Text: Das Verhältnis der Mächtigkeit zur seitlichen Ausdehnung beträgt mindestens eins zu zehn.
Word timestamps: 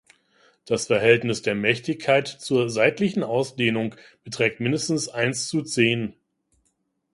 Das 0.65 0.87
Verhältnis 0.87 1.43
der 1.43 1.53
Mächtigkeit 1.53 2.27
zur 2.27 2.71
seitlichen 2.71 3.21
Ausdehnung 3.21 3.93
beträgt 4.23 4.59
mindestens 4.59 5.09
eins 5.09 5.47
zu 5.47 5.61
zehn. 5.61 6.15